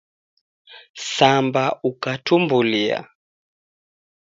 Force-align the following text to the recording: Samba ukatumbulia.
Samba 1.09 1.63
ukatumbulia. 1.89 2.99